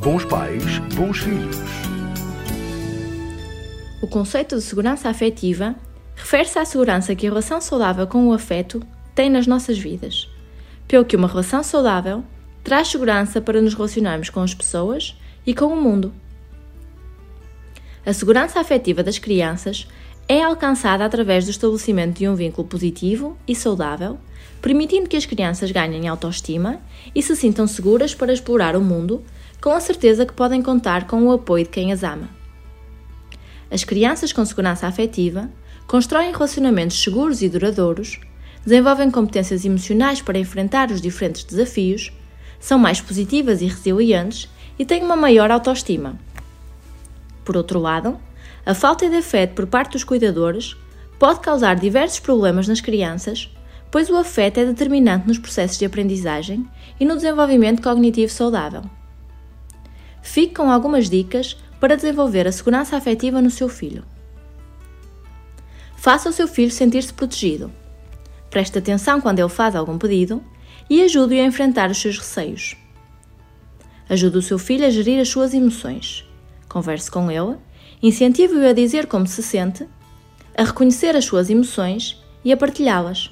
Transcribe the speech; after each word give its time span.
Bons 0.00 0.24
pais, 0.24 0.78
bons 0.94 1.18
filhos. 1.18 1.56
O 4.00 4.06
conceito 4.06 4.54
de 4.54 4.62
segurança 4.62 5.08
afetiva 5.08 5.74
refere-se 6.14 6.56
à 6.56 6.64
segurança 6.64 7.16
que 7.16 7.26
a 7.26 7.30
relação 7.30 7.60
saudável 7.60 8.06
com 8.06 8.28
o 8.28 8.32
afeto 8.32 8.80
tem 9.12 9.28
nas 9.28 9.48
nossas 9.48 9.76
vidas, 9.76 10.30
pelo 10.86 11.04
que 11.04 11.16
uma 11.16 11.26
relação 11.26 11.64
saudável 11.64 12.22
traz 12.62 12.88
segurança 12.88 13.40
para 13.40 13.60
nos 13.60 13.74
relacionarmos 13.74 14.30
com 14.30 14.40
as 14.40 14.54
pessoas 14.54 15.16
e 15.44 15.52
com 15.52 15.66
o 15.66 15.82
mundo. 15.82 16.12
A 18.06 18.12
segurança 18.12 18.60
afetiva 18.60 19.02
das 19.02 19.18
crianças 19.18 19.88
é 20.28 20.42
alcançada 20.42 21.04
através 21.04 21.46
do 21.46 21.50
estabelecimento 21.50 22.18
de 22.18 22.28
um 22.28 22.36
vínculo 22.36 22.68
positivo 22.68 23.36
e 23.48 23.54
saudável, 23.54 24.18
permitindo 24.60 25.08
que 25.08 25.16
as 25.16 25.26
crianças 25.26 25.72
ganhem 25.72 26.06
autoestima 26.06 26.80
e 27.14 27.22
se 27.22 27.34
sintam 27.34 27.66
seguras 27.66 28.14
para 28.14 28.32
explorar 28.32 28.76
o 28.76 28.80
mundo, 28.80 29.24
com 29.60 29.70
a 29.70 29.80
certeza 29.80 30.24
que 30.24 30.32
podem 30.32 30.62
contar 30.62 31.06
com 31.06 31.22
o 31.24 31.32
apoio 31.32 31.64
de 31.64 31.70
quem 31.70 31.92
as 31.92 32.02
ama. 32.02 32.28
As 33.70 33.84
crianças 33.84 34.32
com 34.32 34.44
segurança 34.44 34.86
afetiva 34.86 35.50
constroem 35.86 36.32
relacionamentos 36.32 37.02
seguros 37.02 37.42
e 37.42 37.48
duradouros, 37.48 38.20
desenvolvem 38.64 39.10
competências 39.10 39.64
emocionais 39.64 40.22
para 40.22 40.38
enfrentar 40.38 40.90
os 40.90 41.00
diferentes 41.00 41.44
desafios, 41.44 42.12
são 42.60 42.78
mais 42.78 43.00
positivas 43.00 43.62
e 43.62 43.66
resilientes 43.66 44.48
e 44.78 44.84
têm 44.84 45.02
uma 45.02 45.16
maior 45.16 45.50
autoestima. 45.50 46.18
Por 47.44 47.56
outro 47.56 47.78
lado, 47.80 48.18
a 48.66 48.74
falta 48.74 49.08
de 49.08 49.16
afeto 49.16 49.54
por 49.54 49.66
parte 49.66 49.92
dos 49.92 50.04
cuidadores 50.04 50.76
pode 51.18 51.40
causar 51.40 51.76
diversos 51.76 52.20
problemas 52.20 52.68
nas 52.68 52.80
crianças, 52.80 53.50
pois 53.90 54.10
o 54.10 54.16
afeto 54.16 54.60
é 54.60 54.66
determinante 54.66 55.26
nos 55.26 55.38
processos 55.38 55.78
de 55.78 55.86
aprendizagem 55.86 56.68
e 57.00 57.04
no 57.04 57.16
desenvolvimento 57.16 57.82
cognitivo 57.82 58.30
saudável. 58.30 58.82
Fique 60.28 60.54
com 60.54 60.70
algumas 60.70 61.08
dicas 61.08 61.56
para 61.80 61.96
desenvolver 61.96 62.46
a 62.46 62.52
segurança 62.52 62.98
afetiva 62.98 63.40
no 63.40 63.50
seu 63.50 63.66
filho. 63.66 64.04
Faça 65.96 66.28
o 66.28 66.32
seu 66.34 66.46
filho 66.46 66.70
sentir-se 66.70 67.14
protegido. 67.14 67.72
Preste 68.50 68.76
atenção 68.76 69.22
quando 69.22 69.38
ele 69.38 69.48
faz 69.48 69.74
algum 69.74 69.96
pedido 69.96 70.44
e 70.90 71.02
ajude-o 71.02 71.40
a 71.40 71.46
enfrentar 71.46 71.90
os 71.90 71.98
seus 71.98 72.18
receios. 72.18 72.76
Ajude 74.06 74.36
o 74.36 74.42
seu 74.42 74.58
filho 74.58 74.84
a 74.84 74.90
gerir 74.90 75.18
as 75.18 75.30
suas 75.30 75.54
emoções. 75.54 76.28
Converse 76.68 77.10
com 77.10 77.30
ele 77.30 77.56
Incentive-o 78.02 78.68
a 78.68 78.74
dizer 78.74 79.06
como 79.06 79.26
se 79.26 79.42
sente, 79.42 79.88
a 80.54 80.62
reconhecer 80.62 81.16
as 81.16 81.24
suas 81.24 81.48
emoções 81.48 82.22
e 82.44 82.52
a 82.52 82.56
partilhá-las. 82.56 83.30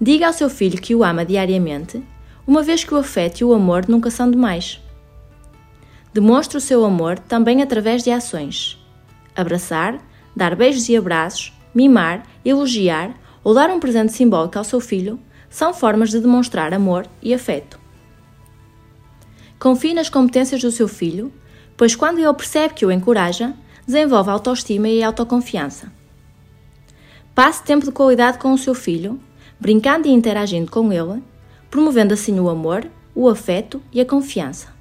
Diga 0.00 0.28
ao 0.28 0.32
seu 0.32 0.48
filho 0.48 0.80
que 0.80 0.94
o 0.94 1.04
ama 1.04 1.26
diariamente, 1.26 2.02
uma 2.46 2.62
vez 2.62 2.84
que 2.84 2.94
o 2.94 2.96
afeto 2.96 3.42
e 3.42 3.44
o 3.44 3.52
amor 3.52 3.86
nunca 3.86 4.10
são 4.10 4.30
demais. 4.30 4.80
Demonstre 6.12 6.56
o 6.56 6.60
seu 6.60 6.84
amor 6.84 7.18
também 7.18 7.62
através 7.62 8.02
de 8.02 8.10
ações. 8.10 8.78
Abraçar, 9.36 9.98
dar 10.34 10.56
beijos 10.56 10.88
e 10.88 10.96
abraços, 10.96 11.52
mimar, 11.74 12.26
elogiar 12.44 13.14
ou 13.44 13.54
dar 13.54 13.70
um 13.70 13.80
presente 13.80 14.12
simbólico 14.12 14.58
ao 14.58 14.64
seu 14.64 14.80
filho 14.80 15.18
são 15.48 15.72
formas 15.72 16.10
de 16.10 16.20
demonstrar 16.20 16.74
amor 16.74 17.06
e 17.22 17.32
afeto. 17.32 17.78
Confie 19.58 19.94
nas 19.94 20.08
competências 20.08 20.60
do 20.60 20.70
seu 20.70 20.86
filho 20.86 21.32
pois 21.78 21.94
quando 21.94 22.18
ele 22.18 22.34
percebe 22.34 22.74
que 22.74 22.84
o 22.84 22.90
encoraja, 22.90 23.54
desenvolve 23.86 24.28
autoestima 24.28 24.88
e 24.88 25.02
autoconfiança. 25.02 25.90
Passe 27.34 27.62
tempo 27.62 27.86
de 27.86 27.92
qualidade 27.92 28.36
com 28.36 28.52
o 28.52 28.58
seu 28.58 28.74
filho, 28.74 29.18
brincando 29.60 30.08
e 30.08 30.10
interagindo 30.10 30.70
com 30.70 30.92
ele, 30.92 31.22
promovendo 31.70 32.12
assim 32.12 32.38
o 32.40 32.50
amor, 32.50 32.84
o 33.14 33.28
afeto 33.28 33.80
e 33.92 34.00
a 34.00 34.04
confiança. 34.04 34.76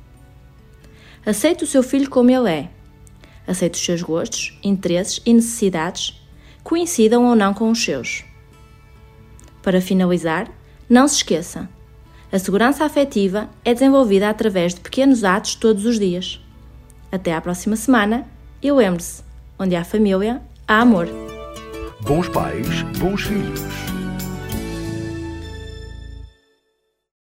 Aceite 1.28 1.66
o 1.66 1.68
seu 1.68 1.84
filho 1.84 2.10
como 2.10 2.32
ele 2.32 2.50
é. 2.50 2.70
Aceite 3.46 3.76
os 3.76 3.84
seus 3.84 4.02
gostos, 4.02 4.58
interesses 4.64 5.22
e 5.26 5.34
necessidades, 5.34 6.24
coincidam 6.64 7.26
ou 7.26 7.36
não 7.36 7.54
com 7.54 7.70
os 7.70 7.84
seus. 7.84 8.24
Para 9.62 9.82
finalizar, 9.82 10.50
não 10.90 11.06
se 11.06 11.18
esqueça: 11.18 11.68
a 12.32 12.40
segurança 12.40 12.86
afetiva 12.86 13.50
é 13.66 13.74
desenvolvida 13.74 14.30
através 14.30 14.74
de 14.74 14.80
pequenos 14.80 15.26
atos 15.26 15.56
todos 15.56 15.86
os 15.86 16.00
dias. 16.00 16.42
Até 17.12 17.34
à 17.34 17.42
próxima 17.42 17.76
semana 17.76 18.26
e 18.64 18.72
lembre-se: 18.72 19.22
onde 19.60 19.76
há 19.76 19.84
família, 19.84 20.42
há 20.66 20.80
amor. 20.80 21.10
Bons 22.04 22.30
pais, 22.30 22.84
bons 23.00 23.22
filhos. 23.24 23.97